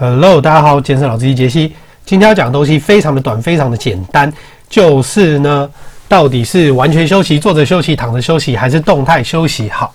[0.00, 1.74] Hello，大家好，健身老司机杰西。
[2.06, 4.32] 今天要讲的东西非常的短，非常的简单，
[4.66, 5.68] 就是呢，
[6.08, 9.92] 到底是完全休息、坐着休息、躺着休息，还是动态休息好？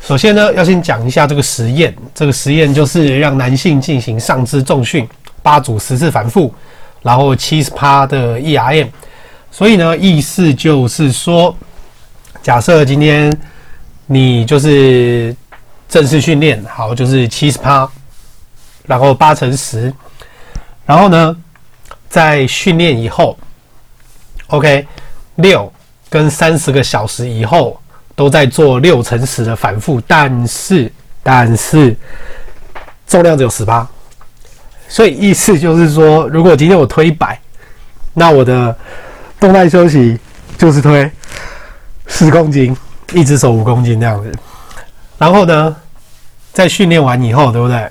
[0.00, 1.94] 首先呢，要先讲一下这个实验。
[2.14, 5.06] 这个实验就是让男性进行上肢重训，
[5.42, 6.50] 八组十次反复，
[7.02, 8.88] 然后七十趴的 ERM。
[9.50, 11.54] 所以呢，意思就是说，
[12.42, 13.30] 假设今天
[14.06, 15.36] 你就是
[15.90, 17.86] 正式训练，好，就是七十趴。
[18.86, 19.92] 然后八乘十，
[20.84, 21.36] 然后呢，
[22.08, 23.36] 在训练以后
[24.48, 24.86] ，OK，
[25.36, 25.72] 六
[26.08, 27.80] 跟三十个小时以后
[28.14, 30.90] 都在做六乘十的反复，但是
[31.22, 31.96] 但是
[33.06, 33.86] 重量只有十八，
[34.88, 37.38] 所以意思就是说，如果今天我推一百，
[38.14, 38.76] 那我的
[39.40, 40.18] 动态休息
[40.56, 41.10] 就是推
[42.06, 42.76] 十公斤，
[43.12, 44.32] 一只手五公斤这样子。
[45.18, 45.76] 然后呢，
[46.52, 47.90] 在训练完以后，对不对？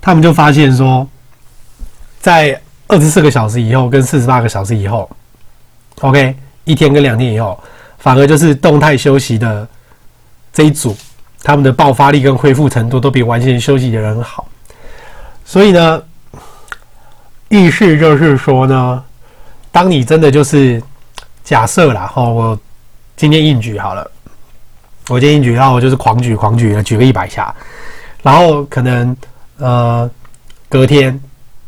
[0.00, 1.06] 他们就发现说，
[2.20, 5.08] 在二十四个小时以后跟四十八个小时以后
[6.00, 6.34] ，OK，
[6.64, 7.62] 一天跟两天以后，
[7.98, 9.68] 反而就是动态休息的
[10.52, 10.96] 这一组，
[11.42, 14.48] 他们的爆发力跟恢复程度都比完全休息的人好。
[15.44, 16.02] 所以呢，
[17.48, 19.04] 意思就是说呢，
[19.70, 20.82] 当你真的就是
[21.44, 22.58] 假设啦，哈，我
[23.16, 24.10] 今天硬举好了，
[25.08, 27.54] 我今天硬举，然后我就是狂举狂举，举个一百下，
[28.22, 29.14] 然后可能。
[29.60, 30.10] 呃，
[30.68, 31.20] 隔天，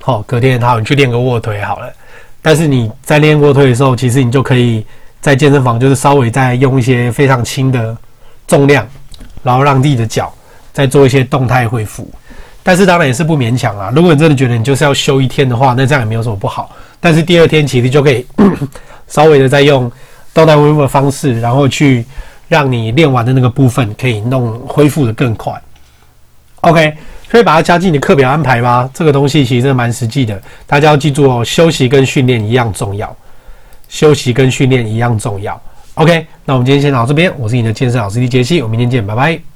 [0.00, 1.92] 好，隔天好，你去练个卧推好了。
[2.40, 4.86] 但是你在练卧推的时候，其实你就可以
[5.20, 7.96] 在健身房，就是稍微再用一些非常轻的
[8.46, 8.86] 重量，
[9.42, 10.32] 然后让自己的脚
[10.72, 12.08] 再做一些动态恢复。
[12.62, 13.92] 但是当然也是不勉强啦。
[13.94, 16.74] 如果你真的觉得你就是要休一天的话，那这样也没有什么不好。
[17.00, 18.24] 但是第二天其实就可以
[19.08, 19.90] 稍微的再用
[20.32, 22.04] 动态恢复的方式，然后去
[22.48, 25.60] 让你练完的那个部分可以弄恢复的更快。
[26.60, 26.96] OK。
[27.30, 28.90] 可以把它加进你的课表安排吗？
[28.92, 33.16] 这个东西其实真的蛮实际的，大家要记住哦，休息跟训练一样重要，
[33.88, 35.60] 休息跟训练一样重要。
[35.94, 39.49] OK，那我们今天先到这边，我是你的健身老师李杰西，我们明天见，拜拜。